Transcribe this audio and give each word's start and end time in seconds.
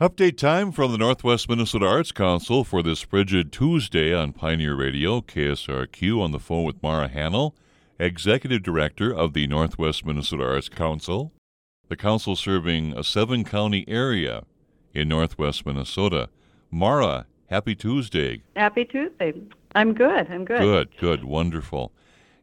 Update 0.00 0.36
time 0.36 0.72
from 0.72 0.90
the 0.90 0.98
Northwest 0.98 1.48
Minnesota 1.48 1.86
Arts 1.86 2.10
Council 2.10 2.64
for 2.64 2.82
this 2.82 3.02
frigid 3.02 3.52
Tuesday 3.52 4.12
on 4.12 4.32
Pioneer 4.32 4.74
Radio, 4.74 5.20
KSRQ, 5.20 6.20
on 6.20 6.32
the 6.32 6.40
phone 6.40 6.64
with 6.64 6.82
Mara 6.82 7.08
Hanel, 7.08 7.52
Executive 8.00 8.60
Director 8.60 9.14
of 9.14 9.34
the 9.34 9.46
Northwest 9.46 10.04
Minnesota 10.04 10.42
Arts 10.42 10.68
Council. 10.68 11.32
The 11.86 11.96
council 11.96 12.34
serving 12.34 12.92
a 12.98 13.04
seven 13.04 13.44
county 13.44 13.84
area 13.86 14.42
in 14.92 15.06
Northwest 15.06 15.64
Minnesota. 15.64 16.28
Mara, 16.72 17.26
happy 17.46 17.76
Tuesday. 17.76 18.42
Happy 18.56 18.84
Tuesday. 18.84 19.32
I'm 19.76 19.94
good. 19.94 20.28
I'm 20.28 20.44
good. 20.44 20.58
Good, 20.58 20.88
good, 20.98 21.22
wonderful. 21.22 21.92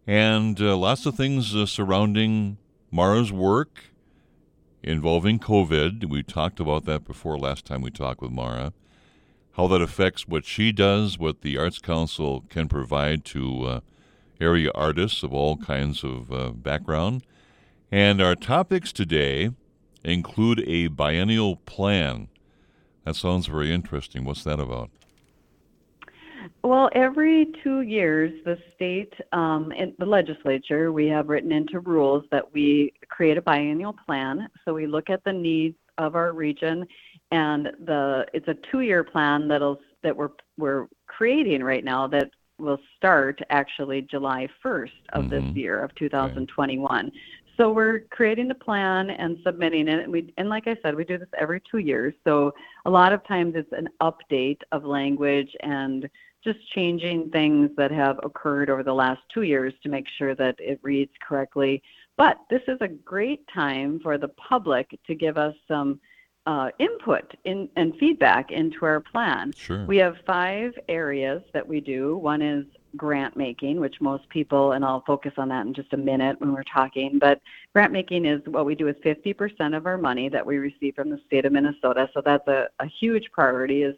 And 0.07 0.57
uh, 0.61 0.77
lots 0.77 1.05
of 1.05 1.15
things 1.15 1.53
uh, 1.53 1.65
surrounding 1.65 2.59
Mara's 2.91 3.33
work 3.33 3.90
involving 4.83 5.39
COVID. 5.39 6.05
We 6.05 6.23
talked 6.23 6.59
about 6.59 6.85
that 6.85 7.05
before 7.05 7.37
last 7.37 7.65
time 7.65 7.81
we 7.81 7.91
talked 7.91 8.21
with 8.21 8.31
Mara. 8.31 8.73
How 9.53 9.67
that 9.67 9.81
affects 9.81 10.27
what 10.27 10.45
she 10.45 10.71
does, 10.71 11.17
what 11.17 11.41
the 11.41 11.57
Arts 11.57 11.79
Council 11.79 12.45
can 12.49 12.67
provide 12.67 13.25
to 13.25 13.63
uh, 13.65 13.79
area 14.39 14.71
artists 14.73 15.23
of 15.23 15.33
all 15.33 15.57
kinds 15.57 16.03
of 16.03 16.31
uh, 16.31 16.51
background. 16.51 17.23
And 17.91 18.21
our 18.21 18.35
topics 18.35 18.91
today 18.91 19.51
include 20.03 20.63
a 20.67 20.87
biennial 20.87 21.57
plan. 21.57 22.29
That 23.03 23.15
sounds 23.15 23.47
very 23.47 23.71
interesting. 23.71 24.23
What's 24.23 24.43
that 24.45 24.59
about? 24.59 24.89
Well, 26.63 26.89
every 26.93 27.47
two 27.63 27.81
years, 27.81 28.31
the 28.45 28.57
state 28.75 29.13
um, 29.31 29.71
and 29.77 29.93
the 29.99 30.05
legislature, 30.05 30.91
we 30.91 31.07
have 31.07 31.29
written 31.29 31.51
into 31.51 31.79
rules 31.79 32.23
that 32.31 32.53
we 32.53 32.93
create 33.09 33.37
a 33.37 33.41
biennial 33.41 33.95
plan. 34.05 34.47
So 34.65 34.73
we 34.73 34.87
look 34.87 35.09
at 35.09 35.23
the 35.23 35.33
needs 35.33 35.77
of 35.97 36.15
our 36.15 36.33
region, 36.33 36.85
and 37.31 37.65
the 37.85 38.25
it's 38.33 38.47
a 38.47 38.55
two-year 38.71 39.03
plan 39.03 39.47
that'll 39.47 39.79
that 40.03 40.15
we're 40.15 40.31
we're 40.57 40.87
creating 41.07 41.63
right 41.63 41.83
now 41.83 42.07
that 42.07 42.31
will 42.57 42.79
start 42.95 43.41
actually 43.49 44.03
July 44.03 44.47
1st 44.63 44.89
of 45.13 45.25
mm-hmm. 45.25 45.47
this 45.47 45.55
year 45.55 45.83
of 45.83 45.93
2021. 45.95 46.89
Right. 46.89 47.13
So 47.57 47.71
we're 47.71 48.01
creating 48.11 48.47
the 48.47 48.55
plan 48.55 49.09
and 49.09 49.37
submitting 49.43 49.87
it. 49.87 50.03
And 50.03 50.11
we 50.11 50.33
and 50.37 50.49
like 50.49 50.67
I 50.67 50.77
said, 50.81 50.95
we 50.95 51.03
do 51.03 51.17
this 51.17 51.29
every 51.37 51.61
two 51.69 51.79
years. 51.79 52.13
So 52.23 52.53
a 52.85 52.89
lot 52.89 53.13
of 53.13 53.25
times 53.27 53.53
it's 53.55 53.71
an 53.71 53.89
update 54.01 54.59
of 54.71 54.83
language 54.85 55.55
and 55.61 56.09
just 56.43 56.59
changing 56.73 57.29
things 57.29 57.69
that 57.77 57.91
have 57.91 58.19
occurred 58.23 58.69
over 58.69 58.83
the 58.83 58.93
last 58.93 59.21
two 59.33 59.43
years 59.43 59.73
to 59.83 59.89
make 59.89 60.05
sure 60.17 60.33
that 60.35 60.55
it 60.57 60.79
reads 60.81 61.11
correctly. 61.27 61.83
But 62.17 62.37
this 62.49 62.61
is 62.67 62.77
a 62.81 62.87
great 62.87 63.45
time 63.53 63.99
for 64.01 64.17
the 64.17 64.29
public 64.29 64.97
to 65.07 65.15
give 65.15 65.37
us 65.37 65.55
some 65.67 65.99
uh, 66.45 66.69
input 66.79 67.35
in, 67.45 67.69
and 67.75 67.95
feedback 67.97 68.51
into 68.51 68.85
our 68.85 68.99
plan. 68.99 69.53
Sure. 69.55 69.85
We 69.85 69.97
have 69.97 70.15
five 70.25 70.73
areas 70.89 71.41
that 71.53 71.67
we 71.67 71.79
do. 71.79 72.17
One 72.17 72.41
is 72.41 72.65
grant 72.97 73.37
making, 73.37 73.79
which 73.79 74.01
most 74.01 74.27
people, 74.29 74.73
and 74.73 74.83
I'll 74.83 75.03
focus 75.05 75.33
on 75.37 75.49
that 75.49 75.65
in 75.65 75.73
just 75.73 75.93
a 75.93 75.97
minute 75.97 76.39
when 76.41 76.53
we're 76.53 76.63
talking, 76.63 77.19
but 77.19 77.39
grant 77.73 77.93
making 77.93 78.25
is 78.25 78.41
what 78.45 78.65
we 78.65 78.75
do 78.75 78.85
with 78.85 79.01
50% 79.01 79.75
of 79.75 79.85
our 79.85 79.97
money 79.97 80.29
that 80.29 80.45
we 80.45 80.57
receive 80.57 80.95
from 80.95 81.09
the 81.09 81.19
state 81.25 81.45
of 81.45 81.53
Minnesota. 81.53 82.09
So 82.13 82.21
that's 82.23 82.47
a, 82.47 82.67
a 82.79 82.85
huge 82.85 83.31
priority 83.31 83.83
is 83.83 83.95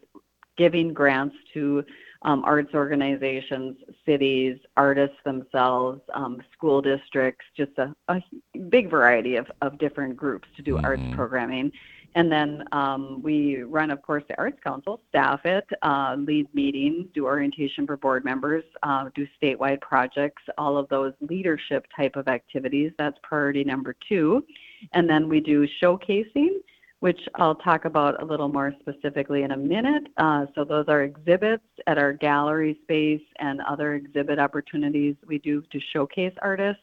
giving 0.58 0.94
grants 0.94 1.36
to 1.54 1.84
um, 2.24 2.44
arts 2.46 2.74
organizations, 2.74 3.76
cities, 4.06 4.58
artists 4.78 5.18
themselves, 5.26 6.00
um, 6.14 6.42
school 6.54 6.82
districts, 6.82 7.46
just 7.56 7.72
a, 7.78 7.94
a, 8.08 8.22
big 8.70 8.90
variety 8.90 9.36
of, 9.36 9.52
of 9.62 9.78
different 9.78 10.16
groups 10.16 10.48
to 10.56 10.62
do 10.62 10.76
mm-hmm. 10.76 10.86
arts 10.86 11.04
programming. 11.14 11.72
And 12.16 12.32
then 12.32 12.64
um, 12.72 13.22
we 13.24 13.64
run, 13.64 13.90
of 13.92 14.02
course, 14.02 14.24
the 14.28 14.38
Arts 14.38 14.60
Council, 14.64 15.02
staff 15.10 15.42
it, 15.46 15.66
uh, 15.82 16.16
lead 16.18 16.48
meetings, 16.54 17.08
do 17.14 17.26
orientation 17.26 17.88
for 17.88 17.98
board 17.98 18.24
members, 18.24 18.64
uh, 18.84 19.10
do 19.16 19.26
statewide 19.42 19.82
projects, 19.82 20.44
all 20.58 20.78
of 20.78 20.88
those 20.90 21.14
leadership 21.22 21.88
type 21.96 22.16
of 22.16 22.28
activities. 22.28 22.92
That's 22.98 23.18
priority 23.24 23.64
number 23.64 23.96
two. 24.08 24.46
And 24.94 25.10
then 25.10 25.28
we 25.28 25.40
do 25.40 25.68
showcasing 25.82 26.60
which 27.04 27.20
I'll 27.36 27.56
talk 27.56 27.84
about 27.84 28.24
a 28.24 28.26
little 28.26 28.48
more 28.48 28.74
specifically 28.80 29.44
in 29.44 29.52
a 29.52 29.58
minute. 29.58 30.04
Uh, 30.16 30.46
so 30.56 30.64
those 30.64 30.86
are 30.88 31.04
exhibits 31.04 31.66
at 31.86 31.98
our 31.98 32.14
gallery 32.14 32.80
space 32.82 33.20
and 33.40 33.60
other 33.68 33.96
exhibit 33.96 34.40
opportunities 34.40 35.18
we 35.28 35.38
do 35.38 35.62
to 35.74 35.82
showcase 35.92 36.32
artists. 36.42 36.82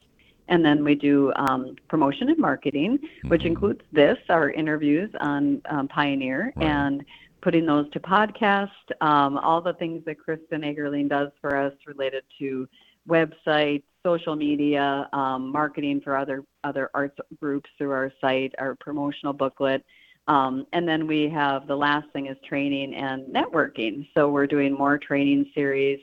And 0.50 0.64
then 0.64 0.84
we 0.84 0.94
do 0.94 1.32
um, 1.36 1.76
promotion 1.88 2.28
and 2.28 2.38
marketing, 2.38 2.98
which 3.28 3.40
mm-hmm. 3.40 3.48
includes 3.48 3.80
this, 3.92 4.18
our 4.28 4.50
interviews 4.50 5.10
on 5.20 5.62
um, 5.70 5.88
Pioneer, 5.88 6.52
right. 6.56 6.66
and 6.66 7.04
putting 7.40 7.64
those 7.64 7.90
to 7.92 8.00
podcast, 8.00 8.68
um, 9.00 9.38
all 9.38 9.62
the 9.62 9.72
things 9.74 10.04
that 10.04 10.18
Kristen 10.18 10.60
Egerling 10.60 11.08
does 11.08 11.30
for 11.40 11.56
us 11.56 11.72
related 11.86 12.24
to 12.38 12.68
website, 13.08 13.82
social 14.04 14.36
media, 14.36 15.08
um, 15.12 15.50
marketing 15.50 16.00
for 16.02 16.16
other 16.16 16.44
other 16.64 16.90
arts 16.92 17.16
groups 17.40 17.70
through 17.78 17.92
our 17.92 18.12
site, 18.20 18.52
our 18.58 18.74
promotional 18.74 19.32
booklet, 19.32 19.84
um, 20.28 20.66
and 20.72 20.86
then 20.86 21.06
we 21.06 21.28
have 21.28 21.66
the 21.66 21.76
last 21.76 22.08
thing 22.12 22.26
is 22.26 22.36
training 22.46 22.94
and 22.94 23.26
networking. 23.34 24.06
So 24.14 24.28
we're 24.30 24.46
doing 24.46 24.72
more 24.72 24.98
training 24.98 25.50
series 25.54 25.98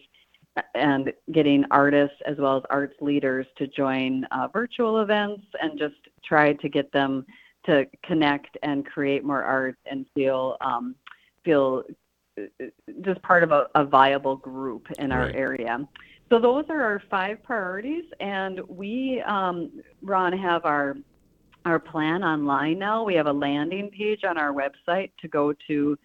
and 0.75 1.11
getting 1.31 1.63
artists 1.71 2.17
as 2.25 2.37
well 2.37 2.57
as 2.57 2.63
arts 2.69 2.95
leaders 3.01 3.45
to 3.57 3.67
join 3.67 4.25
uh, 4.31 4.47
virtual 4.47 5.01
events 5.01 5.43
and 5.61 5.77
just 5.77 5.95
try 6.23 6.53
to 6.53 6.69
get 6.69 6.91
them 6.91 7.25
to 7.65 7.85
connect 8.03 8.57
and 8.63 8.85
create 8.85 9.23
more 9.23 9.43
art 9.43 9.77
and 9.89 10.05
feel 10.13 10.57
um, 10.61 10.95
feel 11.43 11.83
uh, 12.37 12.65
just 13.01 13.21
part 13.21 13.43
of 13.43 13.51
a, 13.51 13.67
a 13.75 13.83
viable 13.85 14.35
group 14.35 14.87
in 14.99 15.11
our 15.11 15.25
right. 15.25 15.35
area. 15.35 15.87
So 16.29 16.39
those 16.39 16.65
are 16.69 16.81
our 16.81 17.01
five 17.09 17.41
priorities, 17.43 18.03
and 18.19 18.59
we, 18.67 19.21
um, 19.25 19.71
Ron, 20.01 20.37
have 20.37 20.65
our 20.65 20.97
our 21.65 21.79
plan 21.79 22.23
online 22.23 22.79
now. 22.79 23.03
We 23.03 23.15
have 23.15 23.27
a 23.27 23.33
landing 23.33 23.89
page 23.89 24.23
on 24.23 24.37
our 24.37 24.53
website 24.53 25.11
to 25.21 25.27
go 25.27 25.53
to. 25.67 25.97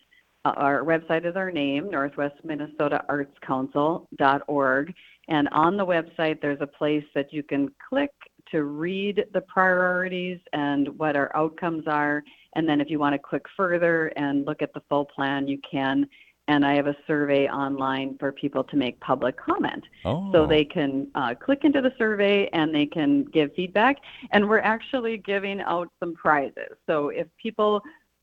Our 0.44 0.82
website 0.82 1.24
is 1.24 1.36
our 1.36 1.52
name, 1.52 1.88
Northwest 1.90 2.34
Minnesota 2.42 3.04
Arts 3.08 3.36
Council.org. 3.46 4.94
And 5.28 5.48
on 5.52 5.76
the 5.76 5.86
website, 5.86 6.40
there's 6.40 6.60
a 6.60 6.66
place 6.66 7.04
that 7.14 7.32
you 7.32 7.44
can 7.44 7.70
click 7.88 8.10
to 8.50 8.64
read 8.64 9.24
the 9.32 9.40
priorities 9.42 10.40
and 10.52 10.88
what 10.98 11.14
our 11.14 11.34
outcomes 11.36 11.84
are. 11.86 12.24
And 12.56 12.68
then 12.68 12.80
if 12.80 12.90
you 12.90 12.98
want 12.98 13.14
to 13.14 13.20
click 13.20 13.44
further 13.56 14.08
and 14.16 14.44
look 14.44 14.62
at 14.62 14.74
the 14.74 14.82
full 14.88 15.04
plan, 15.04 15.46
you 15.46 15.58
can 15.68 16.08
and 16.48 16.66
I 16.66 16.74
have 16.74 16.86
a 16.86 16.96
survey 17.06 17.48
online 17.48 18.16
for 18.18 18.32
people 18.32 18.64
to 18.64 18.76
make 18.76 18.98
public 19.00 19.36
comment. 19.38 19.84
Oh. 20.04 20.30
So 20.32 20.46
they 20.46 20.64
can 20.64 21.08
uh, 21.14 21.34
click 21.34 21.60
into 21.62 21.80
the 21.80 21.92
survey 21.96 22.48
and 22.52 22.74
they 22.74 22.86
can 22.86 23.24
give 23.26 23.54
feedback. 23.54 23.98
And 24.32 24.48
we're 24.48 24.58
actually 24.58 25.18
giving 25.18 25.60
out 25.60 25.88
some 26.00 26.14
prizes. 26.14 26.76
So 26.86 27.10
if 27.10 27.28
people 27.40 27.80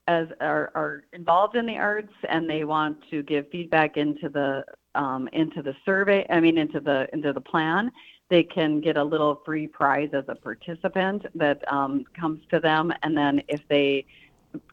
as 0.09 0.27
are, 0.41 0.71
are 0.73 1.03
involved 1.13 1.55
in 1.55 1.67
the 1.67 1.77
arts 1.77 2.13
and 2.27 2.49
they 2.49 2.63
want 2.63 2.97
to 3.11 3.21
give 3.21 3.47
feedback 3.51 3.95
into 3.95 4.27
the 4.27 4.65
um, 4.95 5.29
into 5.33 5.61
the 5.61 5.75
survey, 5.85 6.25
I 6.31 6.39
mean 6.39 6.57
into 6.57 6.79
the 6.79 7.07
into 7.13 7.31
the 7.31 7.39
plan, 7.39 7.91
they 8.29 8.41
can 8.41 8.81
get 8.81 8.97
a 8.97 9.03
little 9.03 9.41
free 9.45 9.67
prize 9.67 10.09
as 10.13 10.23
a 10.27 10.33
participant 10.33 11.27
that 11.35 11.61
um, 11.71 12.05
comes 12.19 12.41
to 12.49 12.59
them. 12.59 12.91
And 13.03 13.15
then 13.15 13.43
if 13.47 13.61
they 13.69 14.07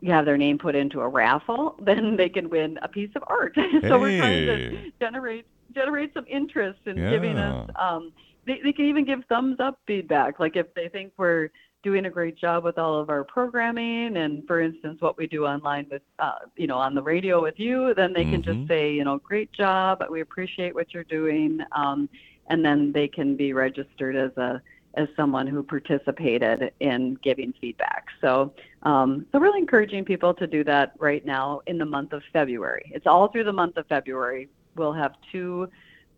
have 0.06 0.24
their 0.24 0.38
name 0.38 0.56
put 0.56 0.74
into 0.74 1.02
a 1.02 1.08
raffle, 1.08 1.76
then 1.82 2.16
they 2.16 2.30
can 2.30 2.48
win 2.48 2.78
a 2.80 2.88
piece 2.88 3.10
of 3.14 3.22
art. 3.26 3.54
so 3.82 3.98
we're 4.00 4.18
trying 4.18 4.46
to 4.46 4.90
generate 4.98 5.46
generate 5.74 6.14
some 6.14 6.24
interest 6.26 6.80
in 6.86 6.96
yeah. 6.96 7.10
giving 7.10 7.36
us. 7.36 7.68
Um, 7.76 8.10
they, 8.46 8.60
they 8.64 8.72
can 8.72 8.86
even 8.86 9.04
give 9.04 9.22
thumbs 9.28 9.56
up 9.60 9.80
feedback, 9.86 10.40
like 10.40 10.56
if 10.56 10.72
they 10.72 10.88
think 10.88 11.12
we're 11.18 11.50
doing 11.82 12.06
a 12.06 12.10
great 12.10 12.36
job 12.36 12.64
with 12.64 12.78
all 12.78 12.98
of 12.98 13.10
our 13.10 13.22
programming 13.24 14.16
and 14.16 14.46
for 14.46 14.60
instance 14.60 15.00
what 15.00 15.16
we 15.16 15.26
do 15.26 15.46
online 15.46 15.86
with 15.90 16.02
uh, 16.18 16.32
you 16.56 16.66
know 16.66 16.78
on 16.78 16.94
the 16.94 17.02
radio 17.02 17.40
with 17.40 17.58
you 17.58 17.94
then 17.94 18.12
they 18.12 18.24
can 18.24 18.42
mm-hmm. 18.42 18.60
just 18.60 18.68
say 18.68 18.92
you 18.92 19.04
know 19.04 19.18
great 19.18 19.52
job 19.52 20.02
we 20.10 20.20
appreciate 20.20 20.74
what 20.74 20.92
you're 20.92 21.04
doing 21.04 21.60
um, 21.72 22.08
and 22.48 22.64
then 22.64 22.92
they 22.92 23.06
can 23.06 23.36
be 23.36 23.52
registered 23.52 24.16
as 24.16 24.36
a 24.36 24.60
as 24.96 25.08
someone 25.14 25.46
who 25.46 25.62
participated 25.62 26.72
in 26.80 27.18
giving 27.22 27.52
feedback. 27.60 28.06
So, 28.20 28.54
um, 28.82 29.26
so 29.30 29.38
really 29.38 29.58
encouraging 29.58 30.04
people 30.04 30.32
to 30.34 30.46
do 30.46 30.64
that 30.64 30.94
right 30.98 31.24
now 31.24 31.60
in 31.66 31.78
the 31.78 31.84
month 31.84 32.12
of 32.12 32.22
February. 32.32 32.90
It's 32.94 33.06
all 33.06 33.28
through 33.28 33.44
the 33.44 33.52
month 33.52 33.76
of 33.76 33.86
February. 33.88 34.48
We'll 34.74 34.94
have 34.94 35.14
two 35.30 35.68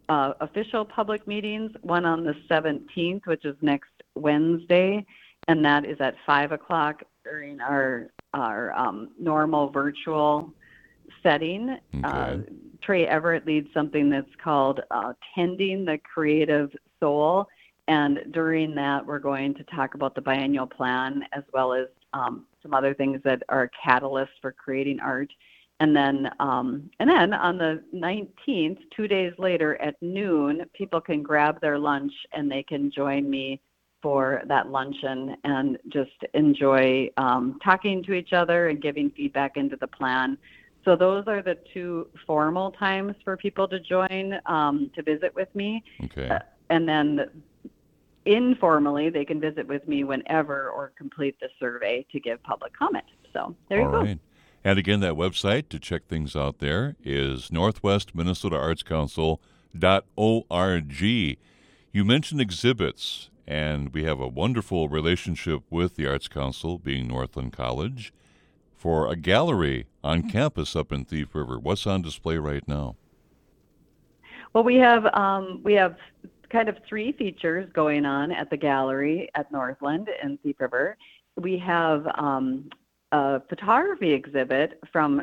uh, 0.09 0.35
official 0.41 0.85
public 0.85 1.27
meetings, 1.27 1.73
one 1.83 2.05
on 2.05 2.25
the 2.25 2.35
17th, 2.49 3.27
which 3.27 3.45
is 3.45 3.57
next 3.61 3.91
Wednesday, 4.15 5.05
and 5.49 5.65
that 5.65 5.85
is 5.85 5.97
at 6.01 6.15
5 6.27 6.53
o'clock 6.53 7.03
during 7.25 7.61
our, 7.61 8.11
our 8.35 8.73
um, 8.73 9.11
normal 9.19 9.71
virtual 9.71 10.53
setting. 11.23 11.79
Okay. 11.95 12.05
Uh, 12.05 12.37
Trey 12.83 13.07
Everett 13.07 13.47
leads 13.47 13.69
something 13.75 14.09
that's 14.09 14.31
called 14.43 14.81
uh, 14.91 15.13
Tending 15.35 15.85
the 15.85 15.99
Creative 15.99 16.71
Soul 17.01 17.49
and 17.89 18.21
during 18.33 18.75
that, 18.75 19.05
we're 19.05 19.19
going 19.19 19.55
to 19.55 19.65
talk 19.65 19.95
about 19.95 20.15
the 20.15 20.21
biennial 20.21 20.67
plan 20.67 21.23
as 21.33 21.43
well 21.55 21.73
as 21.73 21.87
um, 22.13 22.45
some 22.63 22.75
other 22.75 22.93
things 22.93 23.21
that 23.25 23.43
are 23.49 23.71
catalysts 23.85 24.37
for 24.43 24.53
creating 24.53 25.01
art. 25.01 25.33
And 25.81 25.97
then, 25.97 26.29
um, 26.39 26.91
and 27.01 27.09
then 27.09 27.33
on 27.33 27.57
the 27.57 27.83
19th, 27.95 28.79
two 28.95 29.09
days 29.09 29.33
later 29.39 29.81
at 29.81 29.95
noon, 30.03 30.67
people 30.75 31.01
can 31.01 31.23
grab 31.23 31.61
their 31.63 31.79
lunch 31.79 32.13
and 32.33 32.51
they 32.51 32.63
can 32.63 32.91
join 32.91 33.29
me 33.29 33.61
for 34.03 34.43
that 34.47 34.69
luncheon 34.69 35.37
and 35.45 35.79
just 35.89 36.11
enjoy 36.35 37.11
um, 37.17 37.59
talking 37.63 38.03
to 38.05 38.13
each 38.13 38.33
other 38.33 38.69
and 38.69 38.81
giving 38.81 39.11
feedback 39.11 39.57
into 39.57 39.77
the 39.77 39.87
plan. 39.87 40.39
So 40.85 40.97
those 40.97 41.25
are 41.27 41.43
the 41.43 41.59
two 41.75 42.09
formal 42.27 42.71
times 42.73 43.15
for 43.25 43.37
people 43.37 43.69
to 43.69 43.81
join 43.81 44.39
um, 44.47 44.91
to 44.95 45.03
visit 45.03 45.35
with 45.35 45.53
me. 45.55 45.83
Okay. 46.05 46.29
Uh, 46.29 46.39
and 46.71 46.89
then 46.89 47.43
informally, 48.25 49.11
they 49.11 49.25
can 49.25 49.41
visit 49.41 49.67
with 49.67 49.87
me 49.89 50.05
whenever 50.05 50.71
or 50.71 50.93
complete 50.97 51.39
the 51.41 51.49
survey 51.59 52.07
to 52.13 52.21
give 52.21 52.43
public 52.43 52.77
comment. 52.77 53.05
So 53.33 53.55
there 53.69 53.81
All 53.81 53.91
you 53.91 53.99
right. 53.99 54.17
go. 54.17 54.21
And 54.65 54.79
again, 54.79 55.01
that 55.01 55.15
website 55.15 55.69
to 55.71 55.79
check 55.79 56.07
things 56.07 56.35
out 56.35 56.59
there 56.59 56.97
is 57.03 57.53
Northwest 57.53 58.15
Minnesota 58.15 58.57
Arts 58.57 58.83
Council.org. 58.83 59.41
You 61.01 62.05
mentioned 62.05 62.41
exhibits, 62.41 63.31
and 63.49 63.95
we 63.95 64.05
have 64.05 64.21
a 64.21 64.29
wonderful 64.29 64.91
relationship 64.91 65.63
with 65.71 65.97
the 65.97 66.07
Arts 66.07 66.29
Council, 66.29 66.77
being 66.77 67.09
Northland 67.09 67.51
College, 67.51 68.13
for 68.77 69.11
a 69.11 69.17
gallery 69.17 69.87
on 70.05 70.29
campus 70.29 70.77
up 70.77 70.93
in 70.93 71.07
Thief 71.07 71.35
River. 71.35 71.59
What's 71.59 71.87
on 71.87 72.03
display 72.03 72.37
right 72.37 72.69
now? 72.69 72.97
Well, 74.53 74.65
we 74.65 74.77
have 74.77 75.07
um, 75.15 75.63
we 75.65 75.73
have 75.75 75.97
kind 76.51 76.69
of 76.69 76.77
three 76.87 77.13
features 77.13 77.67
going 77.73 78.05
on 78.05 78.33
at 78.33 78.51
the 78.51 78.57
gallery 78.57 79.31
at 79.35 79.51
Northland 79.51 80.11
in 80.23 80.37
Thief 80.39 80.57
River. 80.61 80.99
We 81.41 81.59
have 81.59 82.07
um, 82.17 82.69
a 83.13 83.41
photography 83.49 84.13
exhibit 84.13 84.79
from 84.93 85.23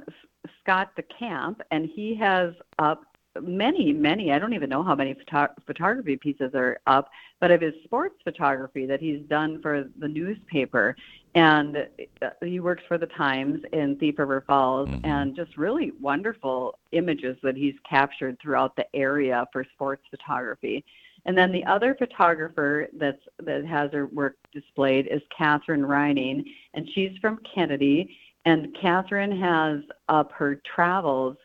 Scott 0.62 0.90
DeCamp, 0.98 1.58
and 1.70 1.88
he 1.94 2.16
has 2.16 2.54
up 2.80 3.15
many, 3.42 3.94
many, 3.94 4.32
I 4.32 4.40
don't 4.40 4.54
even 4.54 4.70
know 4.70 4.84
how 4.84 4.96
many 4.96 5.14
photo- 5.14 5.54
photography 5.66 6.18
pieces 6.18 6.52
are 6.54 6.80
up, 6.88 7.10
but 7.40 7.52
of 7.52 7.62
his 7.62 7.74
sports 7.84 8.16
photography 8.24 8.86
that 8.86 9.00
he's 9.00 9.22
done 9.28 9.62
for 9.62 9.90
the 10.00 10.08
newspaper. 10.08 10.96
And 11.36 11.88
uh, 12.22 12.30
he 12.42 12.60
works 12.60 12.84
for 12.88 12.98
the 12.98 13.08
Times 13.08 13.62
in 13.74 13.98
Thief 13.98 14.18
River 14.18 14.44
Falls, 14.48 14.88
mm-hmm. 14.88 15.06
and 15.06 15.36
just 15.36 15.58
really 15.58 15.92
wonderful 16.00 16.80
images 16.94 17.38
that 17.44 17.58
he's 17.58 17.76
captured 17.88 18.38
throughout 18.42 18.76
the 18.76 18.86
area 18.96 19.46
for 19.52 19.66
sports 19.74 20.04
photography. 20.10 20.86
And 21.26 21.38
then 21.38 21.52
the 21.52 21.66
other 21.66 21.96
photographer 21.96 22.88
that's 22.94 23.22
that 23.44 23.66
has 23.66 23.92
her 23.92 24.06
work 24.08 24.38
displayed 24.54 25.08
is 25.08 25.22
Catherine 25.36 25.86
Reining, 25.86 26.46
and 26.74 26.88
she's 26.94 27.18
from 27.20 27.40
Kennedy. 27.54 28.16
And 28.46 28.78
Catherine 28.80 29.38
has 29.42 29.80
up 30.08 30.32
her 30.34 30.62
travels 30.76 31.36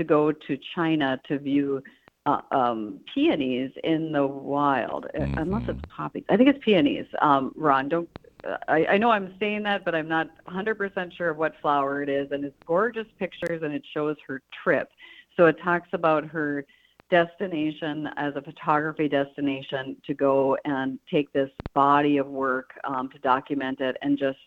to 0.00 0.04
go 0.04 0.32
to 0.32 0.58
China 0.74 1.20
to 1.28 1.38
view 1.38 1.82
uh, 2.24 2.40
um, 2.50 3.00
peonies 3.14 3.70
in 3.84 4.12
the 4.12 4.26
wild, 4.26 5.04
uh, 5.04 5.18
mm-hmm. 5.18 5.38
unless 5.38 5.68
it's 5.68 5.80
poppies. 5.94 6.24
I 6.30 6.36
think 6.36 6.48
it's 6.48 6.64
peonies. 6.64 7.06
Um, 7.20 7.52
Ron, 7.54 7.88
don't. 7.88 8.08
Uh, 8.46 8.56
I, 8.66 8.86
I 8.86 8.98
know 8.98 9.10
I'm 9.10 9.34
saying 9.38 9.62
that, 9.64 9.84
but 9.84 9.94
I'm 9.94 10.08
not 10.08 10.30
100% 10.46 11.16
sure 11.16 11.28
of 11.28 11.36
what 11.36 11.52
flower 11.60 12.02
it 12.02 12.08
is. 12.08 12.28
And 12.30 12.44
it's 12.44 12.56
gorgeous 12.66 13.06
pictures, 13.18 13.62
and 13.62 13.74
it 13.74 13.82
shows 13.92 14.16
her 14.26 14.40
trip. 14.62 14.88
So 15.36 15.46
it 15.46 15.56
talks 15.62 15.88
about 15.92 16.24
her 16.24 16.64
destination 17.10 18.08
as 18.16 18.34
a 18.36 18.42
photography 18.42 19.08
destination 19.08 19.96
to 20.06 20.14
go 20.14 20.56
and 20.64 20.98
take 21.10 21.30
this 21.32 21.50
body 21.74 22.16
of 22.16 22.26
work 22.26 22.70
um, 22.84 23.10
to 23.10 23.18
document 23.18 23.80
it 23.80 23.96
and 24.00 24.18
just 24.18 24.38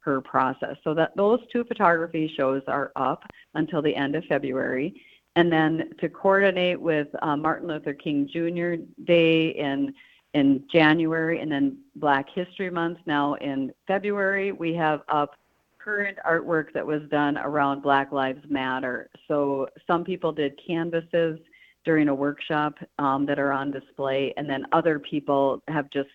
her 0.00 0.20
process. 0.20 0.76
So 0.82 0.94
that 0.94 1.16
those 1.16 1.40
two 1.52 1.64
photography 1.64 2.32
shows 2.36 2.62
are 2.66 2.92
up 2.96 3.24
until 3.54 3.82
the 3.82 3.94
end 3.94 4.16
of 4.16 4.24
February. 4.24 5.00
And 5.36 5.52
then 5.52 5.90
to 6.00 6.08
coordinate 6.08 6.80
with 6.80 7.08
uh, 7.22 7.36
Martin 7.36 7.68
Luther 7.68 7.94
King 7.94 8.28
Jr. 8.32 8.82
Day 9.04 9.50
in 9.50 9.94
in 10.32 10.62
January, 10.72 11.40
and 11.40 11.50
then 11.50 11.78
Black 11.96 12.26
History 12.32 12.70
Month 12.70 12.98
now 13.04 13.34
in 13.34 13.72
February, 13.88 14.52
we 14.52 14.72
have 14.74 15.02
up 15.08 15.34
current 15.82 16.18
artwork 16.28 16.72
that 16.72 16.86
was 16.86 17.02
done 17.10 17.36
around 17.38 17.82
Black 17.82 18.12
Lives 18.12 18.44
Matter. 18.48 19.08
So 19.26 19.68
some 19.86 20.04
people 20.04 20.30
did 20.30 20.58
canvases 20.64 21.38
during 21.84 22.08
a 22.08 22.14
workshop 22.14 22.74
um, 22.98 23.26
that 23.26 23.38
are 23.38 23.52
on 23.52 23.70
display, 23.70 24.32
and 24.36 24.48
then 24.48 24.66
other 24.72 24.98
people 24.98 25.62
have 25.68 25.90
just 25.90 26.10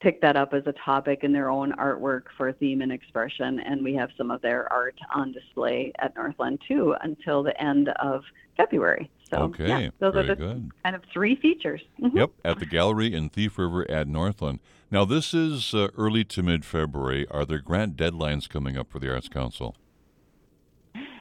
picked 0.00 0.22
that 0.22 0.36
up 0.36 0.54
as 0.54 0.62
a 0.66 0.74
topic 0.84 1.24
in 1.24 1.32
their 1.32 1.50
own 1.50 1.72
artwork 1.72 2.24
for 2.36 2.52
theme 2.52 2.82
and 2.82 2.92
expression, 2.92 3.60
and 3.60 3.82
we 3.82 3.94
have 3.94 4.10
some 4.16 4.30
of 4.30 4.40
their 4.42 4.72
art 4.72 4.96
on 5.14 5.32
display 5.32 5.92
at 5.98 6.14
Northland 6.14 6.60
too 6.66 6.94
until 7.02 7.42
the 7.42 7.60
end 7.60 7.88
of 8.00 8.22
February. 8.56 9.10
So, 9.30 9.38
okay, 9.38 9.68
yeah, 9.68 9.90
those 9.98 10.14
very 10.14 10.30
are 10.30 10.34
the 10.34 10.36
good. 10.36 10.70
kind 10.84 10.96
of 10.96 11.02
three 11.12 11.36
features. 11.36 11.82
Mm-hmm. 12.00 12.16
Yep, 12.16 12.30
at 12.44 12.58
the 12.58 12.66
gallery 12.66 13.12
in 13.14 13.28
Thief 13.28 13.58
River 13.58 13.88
at 13.90 14.08
Northland. 14.08 14.60
Now, 14.90 15.04
this 15.04 15.34
is 15.34 15.74
uh, 15.74 15.88
early 15.98 16.24
to 16.24 16.42
mid 16.42 16.64
February. 16.64 17.26
Are 17.30 17.44
there 17.44 17.58
grant 17.58 17.96
deadlines 17.96 18.48
coming 18.48 18.76
up 18.78 18.90
for 18.90 18.98
the 18.98 19.12
Arts 19.12 19.28
Council? 19.28 19.76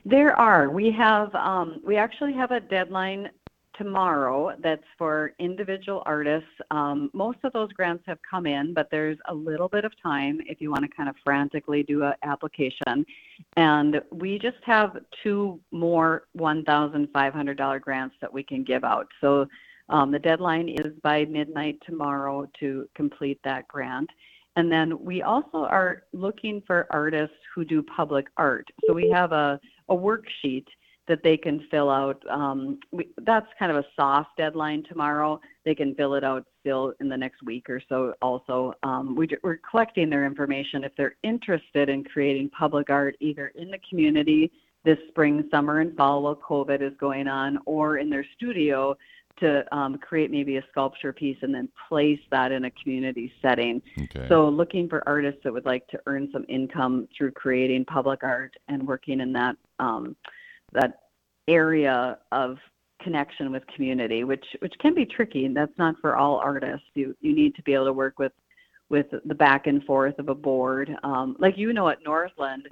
There 0.05 0.33
are. 0.39 0.69
We 0.69 0.89
have. 0.91 1.35
Um, 1.35 1.81
we 1.85 1.97
actually 1.97 2.33
have 2.33 2.51
a 2.51 2.61
deadline 2.61 3.29
tomorrow 3.77 4.55
that's 4.61 4.83
for 4.97 5.33
individual 5.39 6.03
artists. 6.05 6.49
Um, 6.71 7.09
most 7.13 7.37
of 7.43 7.53
those 7.53 7.71
grants 7.73 8.03
have 8.07 8.19
come 8.29 8.45
in, 8.45 8.73
but 8.73 8.89
there's 8.91 9.17
a 9.27 9.33
little 9.33 9.67
bit 9.67 9.85
of 9.85 9.91
time 10.01 10.39
if 10.45 10.61
you 10.61 10.71
want 10.71 10.83
to 10.83 10.89
kind 10.95 11.09
of 11.09 11.15
frantically 11.23 11.83
do 11.83 12.03
an 12.03 12.13
application. 12.23 13.05
And 13.55 14.01
we 14.11 14.39
just 14.39 14.57
have 14.65 14.97
two 15.23 15.59
more 15.71 16.23
$1,500 16.37 17.81
grants 17.81 18.15
that 18.21 18.31
we 18.31 18.43
can 18.43 18.63
give 18.63 18.83
out. 18.83 19.07
So 19.21 19.47
um, 19.89 20.11
the 20.11 20.19
deadline 20.19 20.69
is 20.69 20.93
by 21.01 21.25
midnight 21.25 21.77
tomorrow 21.85 22.47
to 22.59 22.89
complete 22.95 23.39
that 23.43 23.67
grant. 23.67 24.09
And 24.55 24.71
then 24.71 24.99
we 25.03 25.21
also 25.21 25.59
are 25.59 26.03
looking 26.13 26.63
for 26.65 26.87
artists 26.89 27.35
who 27.53 27.63
do 27.63 27.83
public 27.83 28.25
art. 28.37 28.67
So 28.87 28.93
we 28.93 29.09
have 29.11 29.31
a, 29.31 29.59
a 29.89 29.95
worksheet 29.95 30.65
that 31.07 31.23
they 31.23 31.37
can 31.37 31.65
fill 31.71 31.89
out. 31.89 32.21
Um, 32.29 32.79
we, 32.91 33.09
that's 33.25 33.47
kind 33.57 33.71
of 33.71 33.77
a 33.77 33.85
soft 33.95 34.37
deadline 34.37 34.83
tomorrow. 34.87 35.39
They 35.65 35.73
can 35.73 35.95
fill 35.95 36.15
it 36.15 36.23
out 36.23 36.45
still 36.59 36.93
in 36.99 37.09
the 37.09 37.17
next 37.17 37.43
week 37.43 37.69
or 37.69 37.81
so. 37.87 38.13
Also, 38.21 38.73
um, 38.83 39.15
we, 39.15 39.27
we're 39.43 39.59
collecting 39.69 40.09
their 40.09 40.25
information 40.25 40.83
if 40.83 40.91
they're 40.97 41.15
interested 41.23 41.89
in 41.89 42.03
creating 42.03 42.49
public 42.49 42.89
art 42.89 43.15
either 43.19 43.51
in 43.55 43.71
the 43.71 43.79
community 43.89 44.51
this 44.83 44.97
spring, 45.09 45.47
summer, 45.51 45.79
and 45.79 45.95
fall 45.97 46.23
while 46.23 46.35
COVID 46.35 46.81
is 46.81 46.93
going 46.97 47.27
on, 47.27 47.59
or 47.65 47.97
in 47.97 48.09
their 48.09 48.25
studio 48.35 48.95
to 49.39 49.63
um, 49.75 49.97
create 49.97 50.31
maybe 50.31 50.57
a 50.57 50.63
sculpture 50.71 51.13
piece 51.13 51.37
and 51.41 51.53
then 51.53 51.67
place 51.87 52.19
that 52.31 52.51
in 52.51 52.65
a 52.65 52.71
community 52.71 53.31
setting. 53.41 53.81
Okay. 53.99 54.25
So, 54.29 54.47
looking 54.47 54.87
for 54.87 55.03
artists 55.07 55.41
that 55.43 55.53
would 55.53 55.65
like 55.65 55.87
to 55.89 55.99
earn 56.05 56.29
some 56.31 56.45
income 56.47 57.07
through 57.15 57.31
creating 57.31 57.85
public 57.85 58.23
art 58.23 58.55
and 58.67 58.87
working 58.87 59.19
in 59.19 59.33
that 59.33 59.57
um, 59.79 60.15
that 60.73 60.99
area 61.47 62.17
of 62.31 62.57
connection 63.01 63.51
with 63.51 63.63
community, 63.67 64.23
which 64.23 64.45
which 64.59 64.73
can 64.79 64.93
be 64.93 65.05
tricky. 65.05 65.45
And 65.45 65.55
that's 65.55 65.77
not 65.77 65.95
for 66.01 66.15
all 66.17 66.37
artists. 66.37 66.87
You 66.93 67.15
you 67.21 67.35
need 67.35 67.55
to 67.55 67.63
be 67.63 67.73
able 67.73 67.85
to 67.85 67.93
work 67.93 68.19
with 68.19 68.33
with 68.89 69.07
the 69.25 69.35
back 69.35 69.67
and 69.67 69.83
forth 69.83 70.17
of 70.19 70.29
a 70.29 70.35
board. 70.35 70.89
Um, 71.03 71.35
like 71.39 71.57
you 71.57 71.73
know 71.73 71.89
at 71.89 72.03
Northland, 72.03 72.67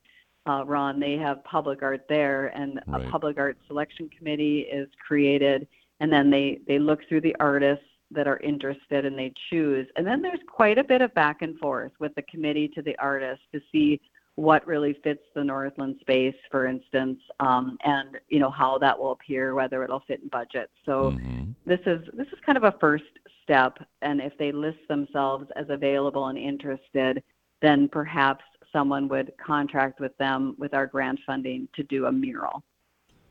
uh, 0.47 0.63
Ron, 0.65 0.99
they 0.99 1.13
have 1.13 1.43
public 1.43 1.81
art 1.83 2.05
there, 2.07 2.47
and 2.47 2.79
right. 2.87 3.05
a 3.05 3.09
public 3.09 3.37
art 3.37 3.57
selection 3.67 4.09
committee 4.17 4.61
is 4.71 4.87
created, 5.05 5.67
and 5.99 6.11
then 6.11 6.29
they 6.29 6.59
they 6.67 6.79
look 6.79 6.99
through 7.07 7.21
the 7.21 7.35
artists 7.39 7.85
that 8.11 8.27
are 8.27 8.37
interested 8.37 9.05
and 9.05 9.17
they 9.17 9.33
choose. 9.49 9.87
And 9.95 10.05
then 10.05 10.21
there's 10.21 10.39
quite 10.47 10.77
a 10.77 10.83
bit 10.83 11.01
of 11.01 11.13
back 11.15 11.41
and 11.41 11.57
forth 11.57 11.91
with 11.99 12.13
the 12.15 12.21
committee 12.23 12.67
to 12.75 12.81
the 12.81 12.95
artist 12.99 13.41
to 13.53 13.59
see 13.71 13.99
what 14.35 14.67
really 14.67 14.93
fits 15.03 15.23
the 15.33 15.43
Northland 15.43 15.95
space, 16.01 16.35
for 16.51 16.67
instance, 16.67 17.19
um, 17.39 17.77
and 17.85 18.17
you 18.27 18.39
know 18.39 18.49
how 18.49 18.77
that 18.77 18.97
will 18.97 19.11
appear, 19.11 19.55
whether 19.55 19.83
it'll 19.83 20.01
fit 20.01 20.21
in 20.21 20.27
budget. 20.27 20.69
So 20.85 21.11
mm-hmm. 21.11 21.51
this 21.65 21.79
is 21.85 22.01
this 22.13 22.27
is 22.27 22.39
kind 22.45 22.57
of 22.57 22.65
a 22.65 22.73
first 22.79 23.05
step, 23.43 23.77
and 24.01 24.19
if 24.19 24.37
they 24.37 24.51
list 24.51 24.79
themselves 24.89 25.47
as 25.55 25.67
available 25.69 26.27
and 26.27 26.37
interested, 26.37 27.23
then 27.61 27.87
perhaps 27.87 28.43
someone 28.73 29.07
would 29.07 29.31
contract 29.37 30.01
with 30.01 30.15
them 30.17 30.55
with 30.57 30.73
our 30.73 30.85
grant 30.85 31.19
funding 31.25 31.69
to 31.73 31.83
do 31.83 32.07
a 32.07 32.11
mural, 32.11 32.61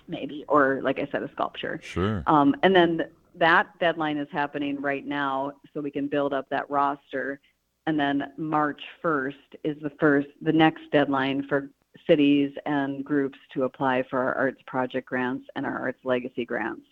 maybe, 0.08 0.44
or 0.49 0.80
like 0.82 0.99
I 0.99 1.06
said, 1.12 1.23
a 1.23 1.30
sculpture. 1.32 1.78
Sure. 1.82 2.23
Um, 2.26 2.54
and 2.62 2.75
then 2.75 3.02
that 3.34 3.66
deadline 3.78 4.16
is 4.16 4.28
happening 4.32 4.80
right 4.80 5.04
now, 5.04 5.52
so 5.75 5.82
we 5.82 5.90
can 5.90 6.06
build 6.08 6.32
up 6.32 6.49
that 6.49 6.70
roster 6.70 7.40
and 7.87 7.99
then 7.99 8.33
March 8.37 8.81
1st 9.03 9.35
is 9.62 9.76
the 9.83 9.93
first, 10.00 10.29
the 10.43 10.53
next 10.53 10.83
deadline 10.93 11.47
for 11.49 11.71
cities 12.07 12.53
and 12.67 13.05
groups 13.05 13.38
to 13.53 13.64
apply 13.64 14.03
for 14.11 14.19
our 14.19 14.35
arts 14.35 14.61
project 14.67 15.09
grants 15.09 15.47
and 15.55 15.64
our 15.64 15.79
arts 15.79 16.00
legacy 16.05 16.45
grants. 16.45 16.87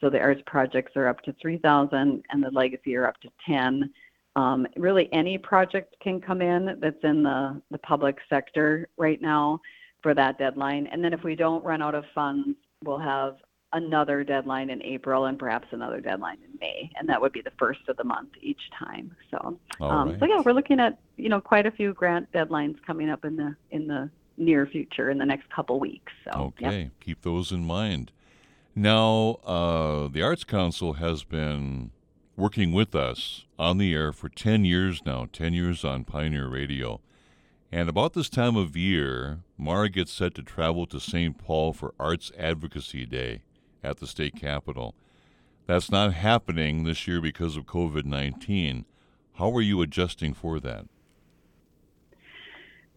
So 0.00 0.10
the 0.10 0.20
arts 0.20 0.42
projects 0.46 0.92
are 0.96 1.06
up 1.06 1.22
to 1.22 1.34
3,000 1.40 2.22
and 2.30 2.42
the 2.42 2.50
legacy 2.50 2.96
are 2.96 3.06
up 3.06 3.20
to 3.20 3.28
10. 3.46 3.90
um, 4.34 4.66
really 4.76 5.12
any 5.12 5.38
project 5.38 5.94
can 6.02 6.20
come 6.20 6.42
in 6.42 6.78
that's 6.80 7.02
in 7.04 7.22
the, 7.22 7.60
the 7.70 7.78
public 7.78 8.18
sector 8.28 8.88
right 8.96 9.20
now 9.20 9.60
for 10.02 10.14
that 10.14 10.38
deadline. 10.38 10.86
And 10.88 11.04
then 11.04 11.12
if 11.12 11.22
we 11.22 11.36
don't 11.36 11.64
run 11.64 11.82
out 11.82 11.94
of 11.94 12.04
funds, 12.14 12.56
we'll 12.84 12.98
have 12.98 13.36
another 13.72 14.24
deadline 14.24 14.70
in 14.70 14.82
April 14.82 15.24
and 15.24 15.38
perhaps 15.38 15.68
another 15.70 16.00
deadline 16.00 16.38
in 16.44 16.58
May, 16.60 16.90
and 16.96 17.08
that 17.08 17.20
would 17.20 17.32
be 17.32 17.40
the 17.40 17.52
first 17.58 17.80
of 17.88 17.96
the 17.96 18.04
month 18.04 18.30
each 18.40 18.60
time. 18.78 19.14
So, 19.30 19.58
um, 19.80 20.10
right. 20.10 20.18
so 20.20 20.26
yeah, 20.26 20.42
we're 20.44 20.52
looking 20.52 20.80
at 20.80 20.98
you 21.16 21.28
know 21.28 21.40
quite 21.40 21.66
a 21.66 21.70
few 21.70 21.92
grant 21.94 22.30
deadlines 22.32 22.76
coming 22.86 23.08
up 23.08 23.24
in 23.24 23.36
the 23.36 23.56
in 23.70 23.86
the 23.86 24.10
near 24.36 24.66
future 24.66 25.10
in 25.10 25.18
the 25.18 25.26
next 25.26 25.48
couple 25.50 25.78
weeks. 25.78 26.12
So, 26.24 26.52
Okay, 26.58 26.82
yep. 26.82 26.90
keep 27.00 27.22
those 27.22 27.52
in 27.52 27.64
mind. 27.64 28.12
Now, 28.74 29.38
uh, 29.44 30.08
the 30.08 30.22
Arts 30.22 30.44
Council 30.44 30.94
has 30.94 31.24
been 31.24 31.90
working 32.36 32.72
with 32.72 32.94
us 32.94 33.44
on 33.58 33.76
the 33.76 33.92
air 33.92 34.12
for 34.12 34.30
10 34.30 34.64
years 34.64 35.02
now, 35.04 35.28
10 35.30 35.52
years 35.52 35.84
on 35.84 36.04
Pioneer 36.04 36.48
Radio. 36.48 37.00
And 37.70 37.88
about 37.88 38.14
this 38.14 38.30
time 38.30 38.56
of 38.56 38.76
year, 38.76 39.40
Mara 39.58 39.90
gets 39.90 40.12
set 40.12 40.34
to 40.36 40.42
travel 40.42 40.86
to 40.86 40.98
St. 40.98 41.36
Paul 41.36 41.74
for 41.74 41.94
Arts 42.00 42.32
Advocacy 42.38 43.04
Day 43.04 43.42
at 43.82 43.98
the 43.98 44.06
state 44.06 44.36
capitol. 44.36 44.94
That's 45.66 45.90
not 45.90 46.14
happening 46.14 46.84
this 46.84 47.06
year 47.06 47.20
because 47.20 47.56
of 47.56 47.66
COVID 47.66 48.04
19. 48.04 48.84
How 49.34 49.50
are 49.56 49.62
you 49.62 49.80
adjusting 49.82 50.34
for 50.34 50.60
that? 50.60 50.86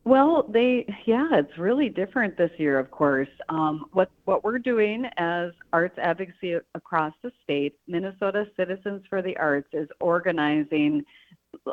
Well, 0.06 0.46
they 0.48 0.86
yeah, 1.06 1.30
it's 1.32 1.58
really 1.58 1.90
different 1.90 2.38
this 2.38 2.52
year. 2.58 2.78
Of 2.78 2.92
course, 2.92 3.30
um, 3.50 3.86
what 3.92 4.12
what 4.26 4.44
we're 4.44 4.60
doing 4.60 5.06
as 5.18 5.52
arts 5.74 5.98
advocacy 5.98 6.58
across 6.76 7.14
the 7.24 7.32
state, 7.44 7.80
Minnesota 7.88 8.46
Citizens 8.56 9.02
for 9.10 9.24
the 9.24 9.36
Arts 9.38 9.70
is 9.74 9.90
organizing 10.00 11.04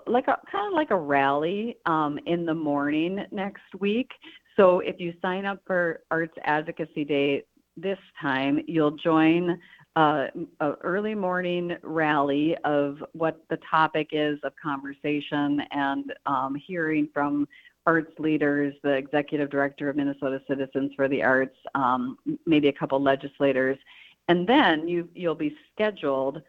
like 0.07 0.28
a 0.28 0.38
kind 0.50 0.69
of 0.69 0.73
like 0.75 0.90
a 0.90 0.97
rally 0.97 1.76
um, 1.85 2.19
in 2.25 2.47
the 2.47 2.54
morning 2.54 3.23
next 3.33 3.75
week. 3.78 4.11
So 4.57 4.81
if 4.81 4.99
you 4.99 5.12
sign 5.21 5.45
up 5.45 5.61
for 5.66 6.00
Arts 6.11 6.35
Advocacy 6.45 7.04
Day 7.04 7.45
this 7.76 7.99
time, 8.21 8.61
you'll 8.67 8.97
join 8.97 9.59
uh, 9.97 10.26
a 10.61 10.71
early 10.83 11.14
morning 11.14 11.76
rally 11.83 12.57
of 12.64 13.02
what 13.12 13.43
the 13.50 13.59
topic 13.71 14.09
is 14.12 14.38
of 14.43 14.52
conversation 14.62 15.61
and 15.71 16.12
um, 16.26 16.55
hearing 16.55 17.09
from 17.12 17.47
arts 17.87 18.12
leaders, 18.19 18.75
the 18.83 18.93
executive 18.93 19.50
director 19.50 19.88
of 19.88 19.97
Minnesota 19.97 20.41
Citizens 20.49 20.93
for 20.95 21.09
the 21.09 21.23
Arts, 21.23 21.57
um, 21.75 22.17
maybe 22.47 22.69
a 22.69 22.73
couple 22.73 23.02
legislators, 23.02 23.79
and 24.29 24.47
then 24.47 24.87
you 24.87 25.09
you'll 25.14 25.35
be 25.35 25.55
scheduled 25.75 26.43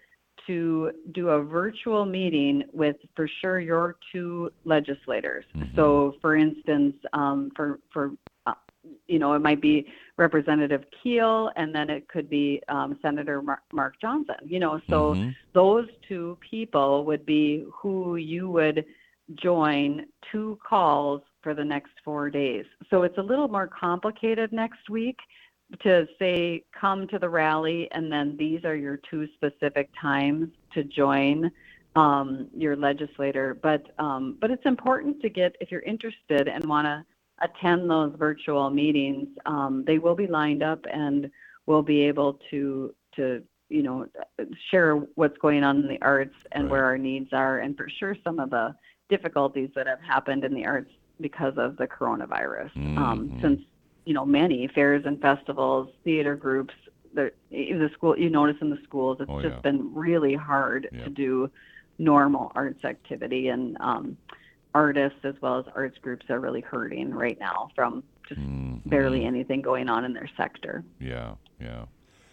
to 0.47 0.91
do 1.13 1.29
a 1.29 1.41
virtual 1.41 2.05
meeting 2.05 2.63
with 2.71 2.97
for 3.15 3.27
sure 3.41 3.59
your 3.59 3.97
two 4.11 4.51
legislators. 4.65 5.45
Mhm. 5.55 5.75
So, 5.75 6.15
for 6.21 6.35
instance, 6.35 6.95
um, 7.13 7.51
for 7.55 7.79
for 7.91 8.11
you 9.07 9.19
know, 9.19 9.33
it 9.33 9.39
might 9.39 9.61
be 9.61 9.87
Representative 10.17 10.83
Kiel, 10.91 11.51
and 11.55 11.73
then 11.73 11.89
it 11.89 12.07
could 12.07 12.29
be 12.29 12.61
um, 12.67 12.97
Senator 13.01 13.41
Mark, 13.41 13.61
Mark 13.71 13.99
Johnson. 13.99 14.35
You 14.43 14.59
know, 14.59 14.81
so 14.89 15.15
Mhm. 15.15 15.35
those 15.53 15.87
two 16.07 16.37
people 16.41 17.05
would 17.05 17.25
be 17.25 17.65
who 17.71 18.17
you 18.17 18.49
would 18.49 18.85
join 19.35 20.05
two 20.31 20.59
calls 20.67 21.21
for 21.41 21.53
the 21.53 21.63
next 21.63 21.91
four 22.03 22.29
days. 22.29 22.65
So 22.89 23.03
it's 23.03 23.17
a 23.17 23.21
little 23.21 23.47
more 23.47 23.67
complicated 23.67 24.51
next 24.51 24.89
week 24.89 25.19
to 25.79 26.07
say 26.19 26.63
come 26.71 27.07
to 27.07 27.17
the 27.17 27.29
rally 27.29 27.89
and 27.93 28.11
then 28.11 28.37
these 28.37 28.63
are 28.63 28.75
your 28.75 28.97
two 29.09 29.27
specific 29.33 29.89
times 29.99 30.49
to 30.73 30.83
join 30.83 31.51
um, 31.95 32.49
your 32.55 32.75
legislator. 32.75 33.53
But 33.55 33.91
um, 33.97 34.37
but 34.41 34.51
it's 34.51 34.65
important 34.65 35.21
to 35.21 35.29
get 35.29 35.55
if 35.61 35.71
you're 35.71 35.81
interested 35.81 36.47
and 36.47 36.65
want 36.65 36.85
to 36.85 37.05
attend 37.43 37.89
those 37.89 38.13
virtual 38.17 38.69
meetings, 38.69 39.27
um, 39.45 39.83
they 39.85 39.97
will 39.99 40.15
be 40.15 40.27
lined 40.27 40.63
up 40.63 40.79
and 40.91 41.29
we'll 41.65 41.83
be 41.83 42.01
able 42.01 42.39
to 42.51 42.93
to 43.15 43.43
you 43.69 43.83
know 43.83 44.05
share 44.69 44.95
what's 45.15 45.37
going 45.37 45.63
on 45.63 45.77
in 45.81 45.87
the 45.87 46.01
arts 46.01 46.35
and 46.51 46.63
Right. 46.65 46.71
where 46.71 46.83
our 46.85 46.97
needs 46.97 47.29
are 47.33 47.59
and 47.59 47.75
for 47.77 47.87
sure 47.89 48.15
some 48.23 48.39
of 48.39 48.49
the 48.49 48.75
difficulties 49.09 49.69
that 49.75 49.87
have 49.87 50.01
happened 50.01 50.43
in 50.43 50.53
the 50.53 50.65
arts 50.65 50.91
because 51.19 51.53
of 51.57 51.77
the 51.77 51.87
coronavirus. 51.87 52.71
Um, 52.97 53.29
Mhm. 53.29 53.41
since 53.41 53.61
you 54.05 54.13
know 54.13 54.25
many 54.25 54.67
fairs 54.67 55.05
and 55.05 55.19
festivals, 55.21 55.89
theater 56.03 56.35
groups, 56.35 56.73
the 57.13 57.31
the 57.51 57.89
school 57.93 58.17
you 58.17 58.29
notice 58.29 58.57
in 58.61 58.69
the 58.69 58.79
schools, 58.83 59.17
it's 59.19 59.29
Oh, 59.31 59.41
just 59.41 59.55
yeah. 59.55 59.61
been 59.61 59.93
really 59.93 60.33
hard 60.33 60.89
Yeah. 60.91 61.03
to 61.05 61.09
do 61.09 61.49
normal 61.99 62.51
arts 62.55 62.83
activity 62.83 63.49
and 63.49 63.77
um, 63.79 64.17
artists 64.75 65.19
as 65.23 65.35
well 65.41 65.59
as 65.59 65.65
arts 65.75 65.97
groups 65.99 66.25
are 66.29 66.39
really 66.39 66.61
hurting 66.61 67.13
right 67.13 67.39
now 67.39 67.69
from 67.75 68.03
just 68.27 68.41
Mhm. 68.41 68.81
barely 68.89 69.25
anything 69.25 69.61
going 69.61 69.89
on 69.89 70.05
in 70.05 70.13
their 70.13 70.29
sector. 70.37 70.83
Yeah, 70.99 71.35
yeah. 71.59 71.85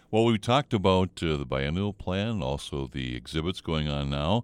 Well, 0.09 0.25
we 0.25 0.37
talked 0.37 0.73
about 0.73 1.21
uh, 1.23 1.37
the 1.37 1.45
biennial 1.45 1.93
plan, 1.93 2.41
also 2.41 2.87
the 2.87 3.15
exhibits 3.15 3.61
going 3.61 3.87
on 3.87 4.09
now 4.09 4.43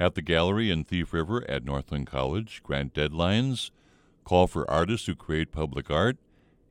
at 0.00 0.14
the 0.14 0.22
gallery 0.22 0.70
in 0.70 0.84
Thief 0.84 1.12
River 1.12 1.44
at 1.48 1.64
Northland 1.64 2.06
College, 2.06 2.62
grant 2.62 2.94
deadlines, 2.94 3.70
call 4.24 4.46
for 4.46 4.68
artists 4.70 5.06
who 5.06 5.14
create 5.14 5.52
public 5.52 5.90
art, 5.90 6.16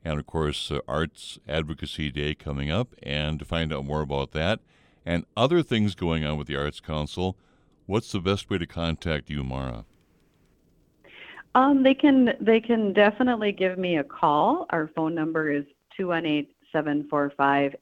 and 0.04 0.18
of 0.18 0.26
course, 0.26 0.70
uh, 0.72 0.80
Arts 0.88 1.38
Advocacy 1.48 2.10
Day 2.10 2.34
coming 2.34 2.70
up. 2.70 2.94
And 3.02 3.38
to 3.38 3.44
find 3.44 3.72
out 3.72 3.84
more 3.84 4.00
about 4.00 4.32
that 4.32 4.60
and 5.06 5.24
other 5.36 5.62
things 5.62 5.94
going 5.94 6.24
on 6.24 6.36
with 6.38 6.46
the 6.48 6.56
Arts 6.56 6.80
Council, 6.80 7.36
what's 7.86 8.10
the 8.12 8.20
best 8.20 8.48
way 8.50 8.58
to 8.58 8.66
contact 8.66 9.30
you, 9.30 9.44
Mara? 9.44 9.84
Um, 11.54 11.82
they 11.82 11.94
can 11.94 12.34
they 12.40 12.60
can 12.60 12.92
definitely 12.92 13.52
give 13.52 13.78
me 13.78 13.98
a 13.98 14.04
call. 14.04 14.66
Our 14.70 14.90
phone 14.94 15.14
number 15.14 15.50
is 15.52 15.64
218-745-8886. 16.00 17.76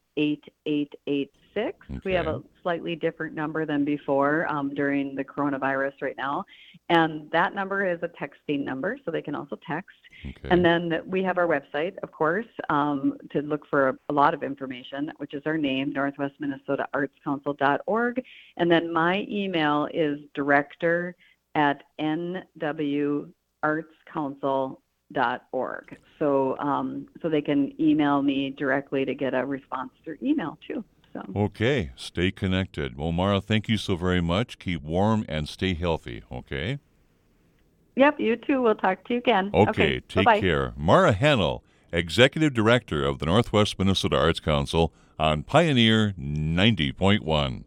We 2.05 2.13
have 2.13 2.27
a 2.27 2.43
slightly 2.63 2.97
different 2.97 3.35
number 3.35 3.65
than 3.67 3.85
before 3.85 4.47
um, 4.49 4.75
during 4.75 5.15
the 5.15 5.25
coronavirus 5.25 5.93
right 6.03 6.17
now. 6.17 6.45
And 6.89 7.31
that 7.31 7.55
number 7.55 7.87
is 7.89 8.01
a 8.03 8.09
texting 8.09 8.65
number, 8.65 8.99
so 9.05 9.11
they 9.11 9.23
can 9.23 9.35
also 9.37 9.57
text. 9.67 9.97
Okay. 10.25 10.49
And 10.51 10.65
then 10.65 11.03
we 11.07 11.23
have 11.23 11.39
our 11.39 11.47
website, 11.47 11.97
of 12.03 12.11
course, 12.11 12.47
um, 12.69 13.17
to 13.33 13.43
look 13.43 13.67
for 13.69 13.99
a 14.09 14.13
lot 14.13 14.35
of 14.35 14.43
information, 14.43 15.13
which 15.19 15.35
is 15.35 15.43
our 15.47 15.57
name, 15.57 15.93
Northwest 15.93 16.35
Minnesota 16.41 16.87
Arts 16.93 17.15
Council.org. 17.23 18.23
And 18.57 18.71
then 18.71 18.93
my 18.93 19.25
email 19.29 19.89
is 19.95 20.19
director 20.35 21.15
at 21.55 21.83
nwartscouncil.org. 23.65 25.97
So, 26.19 26.57
um, 26.59 27.07
so 27.23 27.29
they 27.29 27.43
can 27.43 27.73
email 27.81 28.23
me 28.23 28.51
directly 28.57 29.05
to 29.05 29.15
get 29.15 29.35
a 29.35 29.45
response 29.45 29.91
through 30.05 30.19
email 30.23 30.59
too. 30.67 30.85
So, 31.13 31.23
Okay, 31.35 31.91
stay 31.97 32.31
connected. 32.31 32.97
Well, 32.97 33.11
Mara, 33.11 33.41
thank 33.41 33.69
you 33.69 33.77
so 33.77 33.97
very 33.97 34.21
much. 34.21 34.61
Keep 34.61 34.83
warm 34.83 35.25
and 35.29 35.49
stay 35.49 35.75
healthy, 35.75 36.23
okay? 36.31 36.79
yep, 37.97 38.21
you 38.21 38.37
too. 38.37 38.63
We'll 38.63 38.77
talk 38.77 39.03
to 39.09 39.15
you 39.15 39.19
again. 39.19 39.51
Okay, 39.53 39.99
take 40.01 40.25
bye-bye. 40.25 40.41
care. 40.41 40.73
Mara 40.77 41.13
Hanel, 41.13 41.63
Executive 41.93 42.55
Director 42.55 43.05
of 43.05 43.19
the 43.19 43.27
Northwest 43.27 43.77
Minnesota 43.79 44.17
Arts 44.17 44.39
Council 44.41 44.93
on 45.19 45.43
Pioneer 45.43 46.15
90.1. 46.19 47.65